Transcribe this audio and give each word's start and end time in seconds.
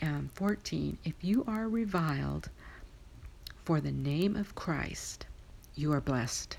and 0.00 0.30
14 0.32 0.98
If 1.04 1.14
you 1.22 1.44
are 1.46 1.68
reviled 1.68 2.50
for 3.64 3.80
the 3.80 3.92
name 3.92 4.36
of 4.36 4.54
Christ, 4.54 5.26
you 5.74 5.92
are 5.92 6.00
blessed 6.00 6.56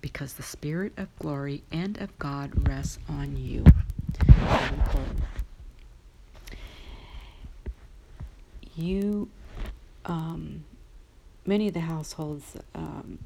because 0.00 0.34
the 0.34 0.42
Spirit 0.42 0.92
of 0.96 1.08
glory 1.18 1.62
and 1.70 1.96
of 1.98 2.18
God 2.18 2.68
rests 2.68 2.98
on 3.08 3.36
you. 3.36 3.64
You, 8.74 9.28
um, 10.06 10.64
many 11.46 11.68
of 11.68 11.74
the 11.74 11.80
households, 11.80 12.56
um, 12.74 13.18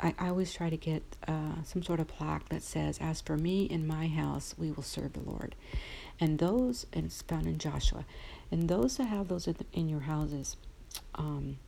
I, 0.00 0.14
I, 0.18 0.28
always 0.28 0.52
try 0.52 0.68
to 0.68 0.76
get 0.76 1.02
uh, 1.28 1.62
some 1.64 1.82
sort 1.82 2.00
of 2.00 2.08
plaque 2.08 2.48
that 2.48 2.62
says, 2.62 2.98
As 3.00 3.20
for 3.20 3.36
me 3.38 3.68
and 3.70 3.86
my 3.86 4.08
house, 4.08 4.54
we 4.58 4.72
will 4.72 4.82
serve 4.82 5.12
the 5.12 5.20
Lord. 5.20 5.54
And 6.20 6.38
those, 6.38 6.86
and 6.92 7.06
it's 7.06 7.22
found 7.22 7.46
in 7.46 7.58
Joshua, 7.58 8.04
and 8.50 8.68
those 8.68 8.96
that 8.96 9.06
have 9.06 9.28
those 9.28 9.48
in 9.72 9.88
your 9.88 10.00
houses, 10.00 10.56
um, 11.14 11.58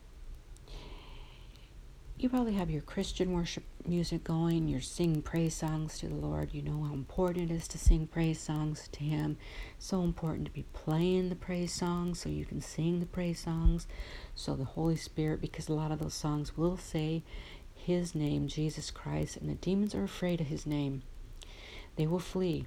you 2.17 2.29
probably 2.29 2.55
have 2.55 2.71
your 2.71 2.83
Christian 2.83 3.33
worship 3.33 3.65
music 3.87 4.25
going, 4.25 4.69
you're 4.69 4.81
singing 4.81 5.21
praise 5.21 5.55
songs 5.55 5.99
to 5.99 6.07
the 6.07 6.15
Lord. 6.15 6.55
You 6.55 6.63
know 6.63 6.85
how 6.85 6.95
important 6.95 7.51
it 7.51 7.55
is 7.55 7.67
to 7.69 7.79
sing 7.79 8.07
praise 8.07 8.39
songs 8.39 8.89
to 8.93 9.01
Him. 9.01 9.37
So 9.79 10.03
important 10.03 10.47
to 10.47 10.53
be 10.53 10.65
playing 10.73 11.29
the 11.29 11.35
praise 11.35 11.73
songs 11.73 12.21
so 12.21 12.29
you 12.29 12.45
can 12.45 12.61
sing 12.61 13.01
the 13.01 13.07
praise 13.07 13.41
songs. 13.41 13.87
So 14.35 14.55
the 14.55 14.65
Holy 14.65 14.97
Spirit, 14.97 15.41
because 15.41 15.69
a 15.69 15.75
lot 15.75 15.91
of 15.91 15.99
those 15.99 16.15
songs 16.15 16.57
will 16.57 16.77
say 16.77 17.25
His 17.75 18.15
name, 18.15 18.47
Jesus 18.47 18.91
Christ, 18.91 19.37
and 19.37 19.51
the 19.51 19.55
demons 19.55 19.95
are 19.95 20.05
afraid 20.05 20.41
of 20.41 20.47
His 20.47 20.67
name. 20.67 21.03
They 21.97 22.07
will 22.07 22.21
flee. 22.21 22.67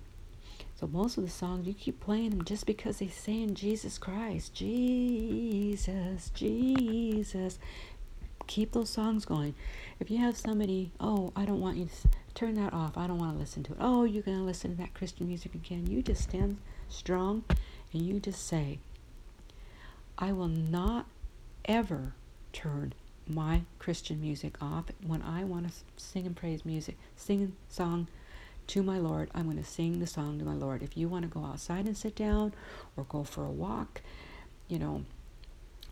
So 0.80 0.86
most 0.86 1.17
of 1.17 1.23
the 1.23 1.30
songs 1.30 1.66
you 1.66 1.73
keep 1.73 1.99
playing 1.99 2.30
them 2.30 2.45
just 2.45 2.67
because 2.67 2.99
they 2.99 3.08
say 3.08 3.41
in 3.41 3.55
Jesus 3.55 3.98
Christ, 3.98 4.54
Jesus, 4.54 6.30
Jesus 6.36 7.58
keep 8.45 8.73
those 8.73 8.89
songs 8.89 9.25
going. 9.25 9.55
If 10.00 10.11
you 10.11 10.20
have 10.20 10.38
somebody, 10.38 10.92
oh, 11.00 11.33
I 11.36 11.45
don't 11.45 11.61
want 11.61 11.78
you 11.78 11.86
to 11.86 12.09
turn 12.36 12.53
that 12.55 12.73
off. 12.73 12.95
I 12.95 13.08
don't 13.08 13.17
want 13.17 13.33
to 13.33 13.39
listen 13.39 13.64
to 13.64 13.73
it. 13.73 13.78
Oh, 13.81 14.03
you're 14.03 14.22
going 14.22 14.38
to 14.38 14.44
listen 14.44 14.72
to 14.72 14.78
that 14.78 14.94
Christian 14.94 15.28
music 15.28 15.55
again. 15.55 15.88
You 15.88 16.03
just 16.03 16.22
stand 16.22 16.58
strong 16.89 17.44
and 17.92 18.03
you 18.03 18.20
just 18.20 18.48
say, 18.48 18.78
I 20.17 20.31
will 20.31 20.48
not 20.48 21.08
ever 21.66 22.14
turn 22.53 22.94
my 23.28 23.64
Christian 23.80 24.22
music 24.22 24.61
off 24.61 24.86
when 25.05 25.23
I 25.23 25.44
want 25.44 25.67
to 25.67 25.73
sing 25.98 26.28
and 26.28 26.36
praise 26.36 26.66
music, 26.66 26.98
sing 27.16 27.55
song 27.67 28.08
to 28.68 28.84
my 28.84 28.98
Lord. 28.98 29.30
I'm 29.34 29.46
going 29.46 29.58
to 29.58 29.64
sing 29.64 30.00
the 30.00 30.08
song 30.08 30.40
to 30.40 30.46
my 30.46 30.54
Lord. 30.54 30.84
If 30.84 30.98
you 30.98 31.08
want 31.08 31.23
to 31.23 31.30
go 31.30 31.46
outside 31.46 31.86
and 31.86 31.98
sit 31.98 32.16
down 32.16 32.54
or 32.96 33.06
go 33.06 33.23
for 33.23 33.46
a 33.46 33.52
walk, 33.52 34.02
you 34.68 34.78
know, 34.78 35.06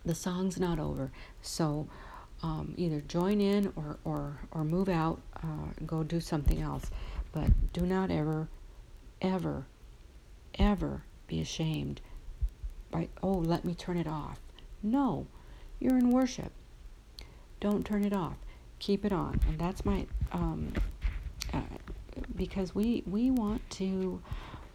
the 0.04 0.14
song's 0.14 0.58
not 0.58 0.78
over. 0.78 1.10
So 1.42 1.88
um, 2.42 2.74
either 2.76 3.00
join 3.00 3.40
in 3.40 3.72
or, 3.76 3.98
or, 4.04 4.40
or 4.52 4.64
move 4.64 4.88
out, 4.88 5.20
uh, 5.42 5.72
go 5.86 6.02
do 6.02 6.20
something 6.20 6.60
else. 6.60 6.90
But 7.32 7.72
do 7.72 7.82
not 7.82 8.10
ever, 8.10 8.48
ever, 9.20 9.66
ever 10.58 11.02
be 11.26 11.40
ashamed 11.40 12.00
by, 12.90 13.08
oh, 13.22 13.32
let 13.32 13.64
me 13.64 13.74
turn 13.74 13.96
it 13.96 14.06
off. 14.06 14.38
No, 14.82 15.26
you're 15.80 15.98
in 15.98 16.10
worship. 16.10 16.52
Don't 17.60 17.84
turn 17.84 18.04
it 18.04 18.12
off. 18.12 18.36
Keep 18.78 19.04
it 19.04 19.12
on. 19.12 19.40
And 19.48 19.58
that's 19.58 19.84
my, 19.84 20.06
um, 20.32 20.72
because 22.36 22.74
we, 22.74 23.02
we 23.06 23.30
want 23.30 23.68
to 23.70 24.20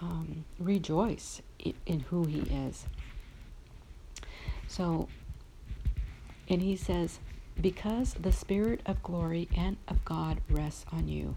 um, 0.02 0.46
rejoice 0.60 1.42
in, 1.60 1.74
in 1.86 2.00
who 2.02 2.26
He 2.26 2.42
is. 2.42 2.86
So, 4.68 5.08
and 6.48 6.62
He 6.62 6.76
says, 6.76 7.20
because 7.60 8.14
the 8.16 8.32
Spirit 8.32 8.82
of 8.86 9.04
glory 9.04 9.48
and 9.56 9.78
of 9.88 10.04
God 10.06 10.42
rests 10.50 10.86
on 10.92 11.08
you. 11.08 11.36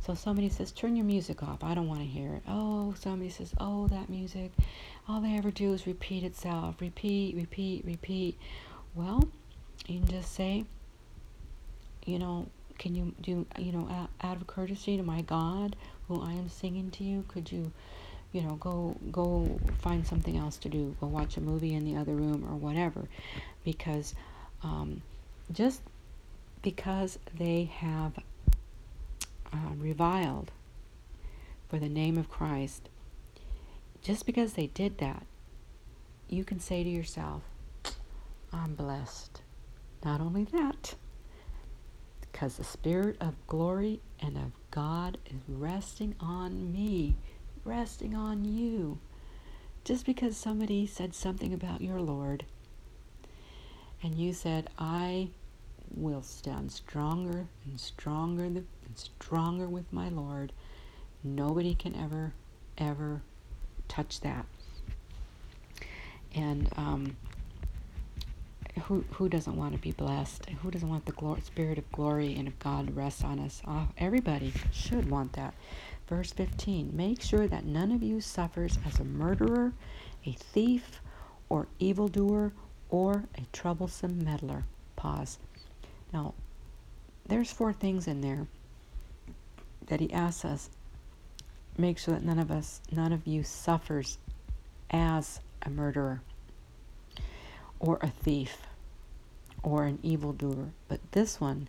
So 0.00 0.14
somebody 0.14 0.48
says, 0.48 0.72
turn 0.72 0.96
your 0.96 1.04
music 1.04 1.42
off. 1.42 1.62
I 1.62 1.74
don't 1.74 1.88
want 1.88 2.00
to 2.00 2.06
hear 2.06 2.34
it. 2.34 2.42
Oh, 2.48 2.94
somebody 2.98 3.28
says, 3.28 3.52
oh, 3.58 3.86
that 3.88 4.08
music. 4.08 4.50
All 5.08 5.20
they 5.20 5.36
ever 5.36 5.50
do 5.50 5.72
is 5.74 5.86
repeat 5.86 6.24
itself. 6.24 6.80
Repeat, 6.80 7.36
repeat, 7.36 7.84
repeat. 7.84 8.38
Well, 8.94 9.28
you 9.86 10.00
can 10.00 10.08
just 10.08 10.34
say, 10.34 10.64
you 12.06 12.18
know, 12.18 12.48
can 12.80 12.94
you 12.94 13.14
do, 13.20 13.46
you 13.58 13.72
know, 13.72 14.08
out 14.22 14.36
of 14.38 14.46
courtesy 14.46 14.96
to 14.96 15.02
my 15.02 15.20
God, 15.20 15.76
who 16.08 16.20
I 16.20 16.32
am 16.32 16.48
singing 16.48 16.90
to 16.92 17.04
you, 17.04 17.24
could 17.28 17.52
you, 17.52 17.72
you 18.32 18.40
know, 18.40 18.54
go 18.54 18.96
go 19.12 19.60
find 19.82 20.06
something 20.06 20.38
else 20.38 20.56
to 20.58 20.70
do. 20.70 20.96
Go 20.98 21.06
watch 21.06 21.36
a 21.36 21.42
movie 21.42 21.74
in 21.74 21.84
the 21.84 22.00
other 22.00 22.14
room 22.14 22.42
or 22.50 22.56
whatever, 22.56 23.06
because 23.64 24.14
um, 24.64 25.02
just 25.52 25.82
because 26.62 27.18
they 27.36 27.64
have 27.64 28.14
uh, 29.52 29.74
reviled 29.76 30.50
for 31.68 31.78
the 31.78 31.88
name 31.88 32.16
of 32.16 32.30
Christ, 32.30 32.88
just 34.02 34.24
because 34.24 34.54
they 34.54 34.68
did 34.68 34.96
that, 34.98 35.26
you 36.30 36.44
can 36.44 36.60
say 36.60 36.82
to 36.82 36.88
yourself, 36.88 37.42
I'm 38.54 38.74
blessed. 38.74 39.42
Not 40.02 40.22
only 40.22 40.44
that, 40.44 40.94
because 42.30 42.56
the 42.56 42.64
Spirit 42.64 43.16
of 43.20 43.34
glory 43.46 44.00
and 44.20 44.36
of 44.36 44.52
God 44.70 45.18
is 45.26 45.40
resting 45.48 46.14
on 46.20 46.72
me, 46.72 47.16
resting 47.64 48.14
on 48.14 48.44
you. 48.44 48.98
Just 49.84 50.04
because 50.04 50.36
somebody 50.36 50.86
said 50.86 51.14
something 51.14 51.52
about 51.54 51.80
your 51.80 52.00
Lord, 52.00 52.44
and 54.02 54.14
you 54.14 54.32
said, 54.32 54.70
I 54.78 55.28
will 55.94 56.22
stand 56.22 56.72
stronger 56.72 57.46
and 57.64 57.78
stronger 57.78 58.44
and 58.44 58.64
stronger 58.94 59.68
with 59.68 59.92
my 59.92 60.08
Lord. 60.08 60.52
Nobody 61.22 61.74
can 61.74 61.94
ever, 61.96 62.32
ever 62.78 63.22
touch 63.88 64.20
that. 64.20 64.46
And 66.34 66.70
um, 66.76 67.16
who 68.84 69.04
who 69.12 69.28
doesn't 69.28 69.56
want 69.56 69.72
to 69.74 69.80
be 69.80 69.92
blessed? 69.92 70.48
Who 70.62 70.70
doesn't 70.70 70.88
want 70.88 71.06
the 71.06 71.12
glory, 71.12 71.40
spirit 71.42 71.78
of 71.78 71.90
glory 71.92 72.34
and 72.34 72.48
of 72.48 72.58
God 72.58 72.86
to 72.86 72.92
rest 72.92 73.24
on 73.24 73.38
us? 73.38 73.62
Oh, 73.66 73.88
everybody 73.98 74.52
should 74.72 75.10
want 75.10 75.32
that. 75.34 75.54
Verse 76.08 76.32
15 76.32 76.90
Make 76.94 77.22
sure 77.22 77.46
that 77.46 77.64
none 77.64 77.92
of 77.92 78.02
you 78.02 78.20
suffers 78.20 78.78
as 78.86 79.00
a 79.00 79.04
murderer, 79.04 79.72
a 80.26 80.32
thief, 80.32 81.00
or 81.48 81.68
evildoer, 81.78 82.52
or 82.88 83.24
a 83.36 83.42
troublesome 83.52 84.24
meddler. 84.24 84.64
Pause. 84.96 85.38
Now, 86.12 86.34
there's 87.26 87.52
four 87.52 87.72
things 87.72 88.06
in 88.06 88.20
there 88.20 88.46
that 89.86 90.00
he 90.00 90.12
asks 90.12 90.44
us 90.44 90.70
make 91.78 91.98
sure 91.98 92.14
that 92.14 92.24
none 92.24 92.38
of 92.38 92.50
us, 92.50 92.80
none 92.90 93.12
of 93.12 93.26
you 93.26 93.42
suffers 93.42 94.18
as 94.90 95.40
a 95.62 95.70
murderer 95.70 96.20
or 97.80 97.98
a 98.02 98.08
thief 98.08 98.58
or 99.62 99.84
an 99.84 99.98
evildoer, 100.02 100.70
but 100.88 101.00
this 101.12 101.40
one, 101.40 101.68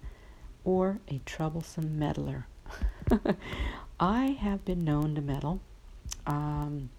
or 0.63 0.99
a 1.07 1.19
troublesome 1.25 1.97
meddler. 1.97 2.45
I 3.99 4.25
have 4.27 4.63
been 4.63 4.83
known 4.83 5.15
to 5.15 5.21
meddle, 5.21 5.59
um, 6.25 6.89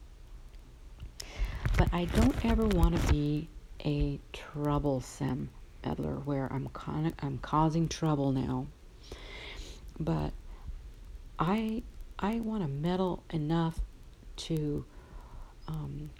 but 1.76 1.88
I 1.92 2.04
don't 2.06 2.44
ever 2.44 2.66
want 2.66 3.00
to 3.00 3.12
be 3.12 3.48
a 3.84 4.18
troublesome 4.32 5.50
meddler 5.84 6.16
where 6.24 6.52
I'm 6.52 6.68
con- 6.68 7.14
I'm 7.20 7.38
causing 7.38 7.88
trouble 7.88 8.32
now. 8.32 8.66
But 9.98 10.32
I 11.38 11.82
I 12.18 12.40
want 12.40 12.62
to 12.62 12.68
meddle 12.68 13.22
enough 13.30 13.80
to 14.36 14.84
um, 15.68 16.10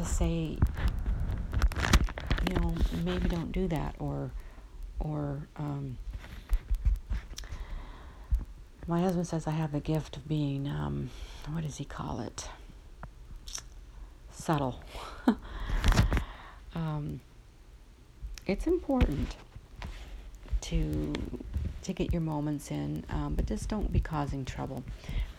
to 0.00 0.06
say 0.06 0.56
you 2.48 2.54
know 2.56 2.74
maybe 3.04 3.28
don't 3.28 3.52
do 3.52 3.68
that 3.68 3.94
or 3.98 4.30
or 4.98 5.46
um, 5.56 5.98
my 8.86 9.00
husband 9.02 9.26
says 9.26 9.46
I 9.46 9.50
have 9.50 9.72
the 9.72 9.80
gift 9.80 10.16
of 10.16 10.26
being 10.26 10.66
um, 10.66 11.10
what 11.52 11.64
does 11.64 11.76
he 11.76 11.84
call 11.84 12.20
it 12.20 12.48
subtle 14.30 14.82
um, 16.74 17.20
it's 18.46 18.66
important 18.66 19.36
to 20.62 21.12
to 21.82 21.92
get 21.94 22.12
your 22.12 22.20
moments 22.20 22.70
in, 22.70 23.04
um, 23.08 23.34
but 23.34 23.46
just 23.46 23.68
don't 23.68 23.90
be 23.90 24.00
causing 24.00 24.44
trouble. 24.44 24.84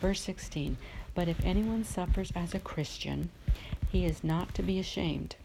Verse 0.00 0.20
16. 0.20 0.76
But 1.14 1.28
if 1.28 1.42
anyone 1.44 1.84
suffers 1.84 2.32
as 2.34 2.52
a 2.52 2.58
Christian, 2.58 3.30
he 3.92 4.06
is 4.06 4.24
not 4.24 4.54
to 4.54 4.62
be 4.62 4.78
ashamed, 4.78 5.36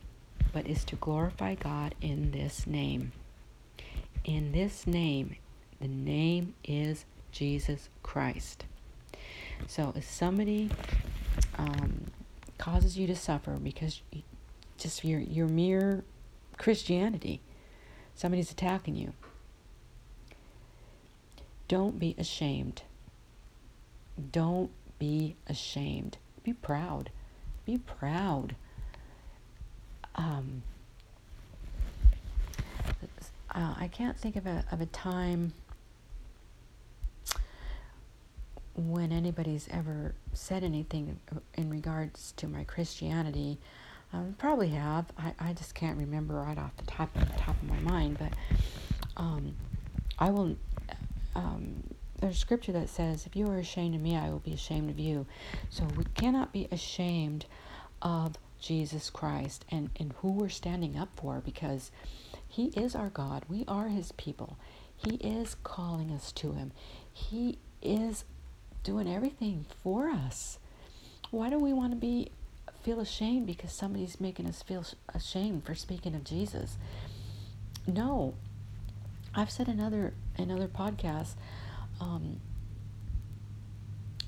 but 0.53 0.65
is 0.65 0.85
to 0.85 0.95
glorify 0.95 1.53
God 1.53 1.93
in 1.99 2.31
this 2.31 2.65
name. 2.65 3.11
In 4.23 4.53
this 4.53 4.87
name, 4.87 5.35
the 5.81 5.89
name 5.89 6.53
is 6.63 7.03
Jesus 7.33 7.89
Christ. 8.03 8.63
So 9.67 9.91
if 9.97 10.09
somebody 10.09 10.69
um, 11.57 12.05
causes 12.57 12.97
you 12.97 13.05
to 13.07 13.17
suffer 13.17 13.51
because 13.51 14.01
just 14.77 15.03
your 15.03 15.19
your 15.19 15.49
mere 15.49 16.05
Christianity, 16.57 17.41
somebody's 18.15 18.49
attacking 18.49 18.95
you. 18.95 19.11
Don't 21.67 21.99
be 21.99 22.15
ashamed. 22.17 22.83
Don't 24.31 24.71
be 24.99 25.35
ashamed. 25.47 26.17
Be 26.43 26.53
proud. 26.53 27.09
Be 27.67 27.77
proud. 27.79 28.55
Um, 30.15 30.63
uh, 33.53 33.75
I 33.77 33.89
can't 33.89 34.17
think 34.17 34.37
of 34.37 34.47
a 34.47 34.63
of 34.71 34.79
a 34.79 34.85
time 34.85 35.51
when 38.73 39.11
anybody's 39.11 39.67
ever 39.69 40.15
said 40.31 40.63
anything 40.63 41.19
in 41.55 41.69
regards 41.69 42.31
to 42.37 42.47
my 42.47 42.63
Christianity. 42.63 43.57
Um, 44.13 44.35
probably 44.37 44.69
have. 44.69 45.07
I, 45.17 45.33
I 45.37 45.51
just 45.51 45.75
can't 45.75 45.97
remember 45.97 46.35
right 46.35 46.57
off 46.57 46.71
the 46.77 46.85
top 46.85 47.13
of 47.17 47.27
the 47.27 47.37
top 47.37 47.61
of 47.61 47.67
my 47.67 47.79
mind, 47.79 48.17
but 48.17 48.31
um, 49.17 49.53
I 50.17 50.29
will. 50.29 50.55
Um, 51.35 51.83
there's 52.17 52.37
scripture 52.37 52.71
that 52.73 52.89
says, 52.89 53.25
"If 53.25 53.35
you 53.35 53.47
are 53.47 53.57
ashamed 53.57 53.95
of 53.95 54.01
me, 54.01 54.15
I 54.15 54.29
will 54.29 54.39
be 54.39 54.53
ashamed 54.53 54.89
of 54.89 54.99
you." 54.99 55.25
So 55.69 55.85
we 55.95 56.05
cannot 56.15 56.51
be 56.51 56.67
ashamed 56.71 57.45
of 58.01 58.37
Jesus 58.59 59.09
Christ 59.09 59.65
and 59.69 59.89
and 59.97 60.13
who 60.13 60.31
we're 60.31 60.49
standing 60.49 60.97
up 60.97 61.09
for 61.15 61.41
because 61.43 61.91
He 62.47 62.67
is 62.67 62.95
our 62.95 63.09
God. 63.09 63.45
We 63.47 63.65
are 63.67 63.89
His 63.89 64.11
people. 64.13 64.57
He 64.95 65.15
is 65.15 65.55
calling 65.63 66.11
us 66.11 66.31
to 66.33 66.53
Him. 66.53 66.71
He 67.13 67.59
is 67.81 68.25
doing 68.83 69.07
everything 69.07 69.65
for 69.83 70.09
us. 70.09 70.59
Why 71.29 71.49
do 71.49 71.59
we 71.59 71.73
want 71.73 71.91
to 71.91 71.97
be 71.97 72.31
feel 72.83 72.99
ashamed 72.99 73.45
because 73.45 73.71
somebody's 73.73 74.21
making 74.21 74.47
us 74.47 74.61
feel 74.61 74.85
ashamed 75.13 75.65
for 75.65 75.75
speaking 75.75 76.15
of 76.15 76.23
Jesus? 76.23 76.77
No. 77.85 78.33
I've 79.35 79.51
said 79.51 79.67
in 79.67 79.79
other 79.79 80.13
in 80.37 80.49
other 80.51 80.67
podcasts, 80.67 81.35
um, 81.99 82.39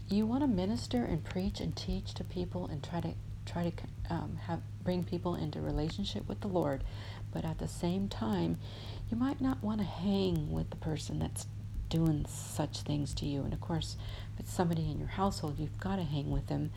you 0.07 0.25
want 0.25 0.41
to 0.41 0.47
minister 0.47 1.03
and 1.03 1.23
preach 1.23 1.59
and 1.59 1.75
teach 1.75 2.13
to 2.15 2.23
people 2.23 2.67
and 2.67 2.83
try 2.83 2.99
to 3.01 3.13
try 3.45 3.69
to 3.69 4.13
um, 4.13 4.37
have 4.47 4.61
bring 4.83 5.03
people 5.03 5.35
into 5.35 5.61
relationship 5.61 6.27
with 6.27 6.39
the 6.41 6.47
Lord, 6.47 6.83
but 7.31 7.45
at 7.45 7.59
the 7.59 7.67
same 7.67 8.07
time, 8.07 8.57
you 9.09 9.17
might 9.17 9.41
not 9.41 9.63
want 9.63 9.79
to 9.79 9.85
hang 9.85 10.51
with 10.51 10.69
the 10.69 10.75
person 10.77 11.19
that's 11.19 11.47
doing 11.89 12.25
such 12.27 12.81
things 12.81 13.13
to 13.15 13.25
you. 13.25 13.41
And 13.43 13.53
of 13.53 13.59
course, 13.61 13.97
if 14.33 14.41
it's 14.41 14.53
somebody 14.53 14.89
in 14.89 14.99
your 14.99 15.09
household, 15.09 15.59
you've 15.59 15.79
got 15.79 15.97
to 15.97 16.03
hang 16.03 16.29
with 16.29 16.47
them. 16.47 16.71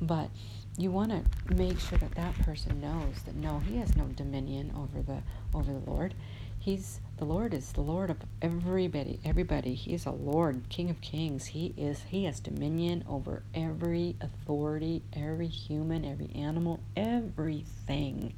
But 0.00 0.30
you 0.76 0.90
want 0.92 1.10
to 1.10 1.54
make 1.54 1.80
sure 1.80 1.98
that 1.98 2.14
that 2.14 2.34
person 2.42 2.80
knows 2.80 3.22
that 3.24 3.34
no, 3.34 3.58
he 3.60 3.78
has 3.78 3.96
no 3.96 4.04
dominion 4.04 4.72
over 4.76 5.02
the 5.02 5.22
over 5.56 5.72
the 5.72 5.90
Lord. 5.90 6.14
He's 6.58 7.00
the 7.18 7.24
Lord 7.24 7.52
is 7.52 7.72
the 7.72 7.80
Lord 7.80 8.10
of 8.10 8.18
everybody. 8.40 9.18
Everybody. 9.24 9.74
He 9.74 9.92
is 9.92 10.06
a 10.06 10.12
Lord, 10.12 10.62
King 10.68 10.88
of 10.88 11.00
Kings. 11.00 11.46
He 11.46 11.74
is. 11.76 12.04
He 12.08 12.24
has 12.24 12.38
dominion 12.38 13.04
over 13.08 13.42
every 13.52 14.14
authority, 14.20 15.02
every 15.12 15.48
human, 15.48 16.04
every 16.04 16.30
animal, 16.34 16.78
everything. 16.96 18.34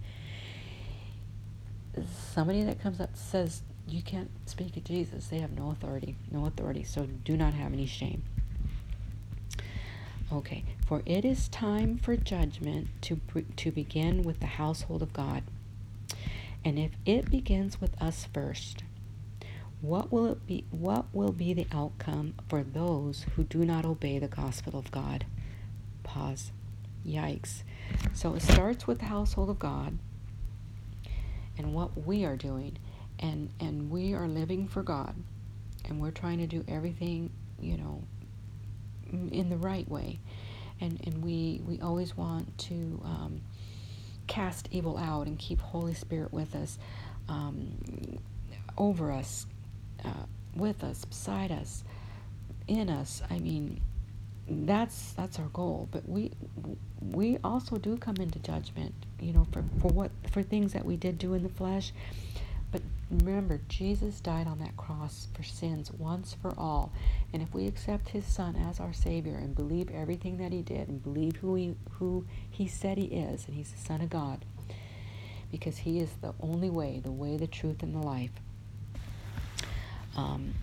Somebody 2.33 2.65
that 2.65 2.81
comes 2.81 3.01
up 3.01 3.15
says 3.15 3.63
you 3.87 4.03
can't 4.03 4.31
speak 4.47 4.77
of 4.79 4.85
Jesus. 4.85 5.27
They 5.27 5.41
have 5.41 5.53
no 5.53 5.71
authority, 5.71 6.17
no 6.31 6.47
authority. 6.47 6.83
So 6.83 7.07
do 7.07 7.37
not 7.37 7.53
have 7.53 7.75
any 7.75 7.87
shame. 7.87 8.23
Okay, 10.33 10.65
for 10.87 11.03
it 11.05 11.25
is 11.27 11.49
time 11.49 11.99
for 11.99 12.17
judgment 12.17 12.89
to 13.03 13.21
to 13.57 13.71
begin 13.71 14.23
with 14.23 14.41
the 14.41 14.47
household 14.47 15.03
of 15.03 15.13
God. 15.13 15.43
And 16.65 16.79
if 16.79 16.91
it 17.07 17.31
begins 17.31 17.81
with 17.81 18.01
us 18.01 18.27
first, 18.33 18.85
what 19.81 20.13
will 20.13 20.27
it 20.27 20.47
be 20.47 20.65
what 20.71 21.07
will 21.15 21.33
be 21.33 21.55
the 21.55 21.67
outcome 21.73 22.35
for 22.49 22.63
those 22.63 23.25
who 23.35 23.45
do 23.45 23.65
not 23.65 23.87
obey 23.87 24.19
the 24.19 24.29
gospel 24.29 24.79
of 24.79 24.91
God? 24.91 25.25
Pause. 26.03 26.53
Yikes. 27.07 27.63
So 28.13 28.35
it 28.35 28.43
starts 28.43 28.87
with 28.87 28.99
the 28.99 29.07
household 29.07 29.49
of 29.49 29.59
God 29.59 29.99
and 31.57 31.73
what 31.75 32.07
we 32.07 32.25
are 32.25 32.37
doing 32.37 32.77
and 33.19 33.51
and 33.59 33.91
we 33.91 34.13
are 34.15 34.29
living 34.29 34.69
for 34.69 34.83
God 34.83 35.15
and 35.87 36.01
we're 36.01 36.11
trying 36.11 36.39
to 36.39 36.47
do 36.47 36.65
everything 36.69 37.31
you 37.59 37.77
know 37.77 38.03
in 39.13 39.49
the 39.49 39.57
right 39.57 39.89
way 39.89 40.21
and 40.81 41.01
and 41.05 41.23
we 41.23 41.63
we 41.67 41.81
always 41.81 42.17
want 42.17 42.57
to 42.59 43.01
um, 43.05 43.41
cast 44.31 44.69
evil 44.71 44.97
out 44.97 45.27
and 45.27 45.39
keep 45.41 45.61
Holy 45.61 45.93
Spirit 45.93 46.33
with 46.33 46.55
us 46.55 46.79
um, 47.29 48.19
over 48.79 49.11
us 49.11 49.45
uh, 50.05 50.25
with 50.55 50.85
us 50.85 51.05
beside 51.05 51.51
us 51.51 51.83
in 52.69 52.89
us. 52.89 53.23
I 53.29 53.41
mean 53.41 53.81
that's 54.49 55.13
that's 55.15 55.41
our 55.41 55.49
goal. 55.49 55.89
But 55.91 56.09
we 56.09 56.31
we 57.01 57.39
also 57.43 57.77
do 57.77 57.97
come 57.97 58.17
into 58.21 58.39
judgment 58.39 58.95
you 59.19 59.33
know 59.33 59.49
for 59.51 59.65
for 59.81 59.89
what 59.89 60.13
for 60.31 60.45
things 60.45 60.73
that 60.75 60.85
we 60.85 60.97
did 60.97 61.19
do 61.19 61.35
in 61.35 61.43
the 61.43 61.49
flesh 61.49 61.93
remember, 63.11 63.61
Jesus 63.69 64.21
died 64.21 64.47
on 64.47 64.59
that 64.61 64.77
cross 64.77 65.29
for 65.35 65.43
sins 65.43 65.91
once 65.93 66.37
for 66.41 66.55
all. 66.57 66.93
And 67.33 67.43
if 67.43 67.53
we 67.53 67.67
accept 67.67 68.11
his 68.11 68.25
son 68.25 68.57
as 68.57 68.81
our 68.81 68.93
savior 68.93 69.35
and 69.35 69.55
believe 69.55 69.91
everything 69.91 70.37
that 70.39 70.53
he 70.53 70.63
did 70.63 70.89
and 70.89 71.03
believe 71.03 71.37
who 71.37 71.55
he 71.55 71.75
who 71.93 72.25
he 72.49 72.69
said 72.69 72.99
he 72.99 73.07
is 73.07 73.47
and 73.47 73.57
he's 73.57 73.73
the 73.73 73.79
son 73.79 74.01
of 74.01 74.11
God 74.11 74.45
because 75.51 75.79
he 75.79 75.99
is 75.99 76.11
the 76.21 76.33
only 76.41 76.71
way, 76.71 77.01
the 77.03 77.11
way, 77.11 77.37
the 77.37 77.47
truth 77.47 77.83
and 77.83 77.95
the 77.95 78.07
life. 78.07 78.31
Um, 80.17 80.55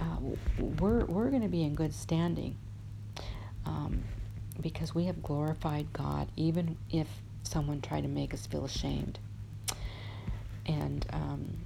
uh, 0.00 0.16
we're 0.58 1.04
we're 1.04 1.30
going 1.30 1.42
to 1.42 1.48
be 1.48 1.62
in 1.62 1.74
good 1.74 1.94
standing 1.94 2.56
um, 3.64 4.02
because 4.60 4.94
we 4.94 5.04
have 5.04 5.22
glorified 5.22 5.92
God, 5.92 6.28
even 6.36 6.76
if 6.90 7.08
someone 7.42 7.80
tried 7.80 8.02
to 8.02 8.08
make 8.08 8.34
us 8.34 8.46
feel 8.46 8.64
ashamed 8.64 9.18
and 10.68 11.06
um, 11.12 11.56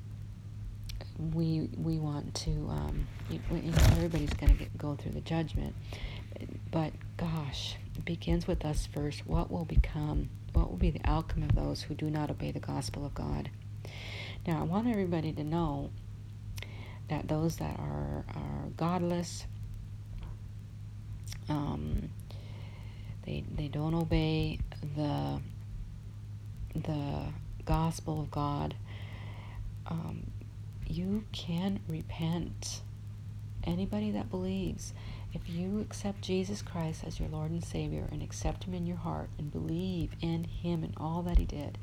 we 1.35 1.69
we 1.77 1.99
want 1.99 2.35
to 2.35 2.51
um, 2.71 3.07
you 3.29 3.39
know, 3.51 3.73
everybody's 3.93 4.33
going 4.35 4.57
to 4.57 4.65
go 4.79 4.95
through 4.95 5.13
the 5.13 5.21
judgment. 5.21 5.75
But 6.71 6.93
gosh 7.19 7.77
it 7.97 8.05
begins 8.05 8.47
with 8.47 8.65
us 8.65 8.89
first. 8.93 9.27
What 9.27 9.51
will 9.51 9.65
become 9.65 10.31
what 10.55 10.71
will 10.71 10.79
be 10.79 10.91
the 10.91 11.01
outcome 11.05 11.43
of 11.43 11.55
those 11.55 11.83
who 11.83 11.95
do 11.95 12.11
not 12.11 12.31
obey 12.31 12.51
the 12.51 12.61
gospel 12.61 13.05
of 13.05 13.15
god? 13.15 13.51
Now 14.47 14.61
i 14.61 14.63
want 14.63 14.89
everybody 14.89 15.33
to 15.33 15.45
know 15.45 15.91
that 17.09 17.29
those 17.29 17.57
that 17.57 17.79
are 17.79 18.25
are 18.35 18.69
godless 18.77 19.45
um, 21.49 22.11
they 23.27 23.45
they 23.55 23.69
don't 23.69 23.95
obey 23.95 24.59
the 24.97 25.41
the 26.75 27.27
gospel 27.65 28.21
of 28.21 28.31
god 28.31 28.75
um, 29.87 30.31
you 30.87 31.25
can 31.33 31.81
repent. 31.89 32.83
Anybody 33.65 34.11
that 34.11 34.29
believes, 34.29 34.93
if 35.33 35.49
you 35.49 35.81
accept 35.81 36.21
Jesus 36.21 36.63
Christ 36.63 37.05
as 37.07 37.21
your 37.21 37.29
Lord 37.29 37.53
and 37.53 37.65
Savior 37.65 38.09
and 38.11 38.23
accept 38.23 38.65
Him 38.65 38.75
in 38.75 38.87
your 38.87 38.97
heart 38.97 39.31
and 39.39 39.53
believe 39.53 40.11
in 40.21 40.45
Him 40.45 40.83
and 40.83 40.95
all 40.97 41.23
that 41.23 41.39
He 41.39 41.45
did, 41.45 41.79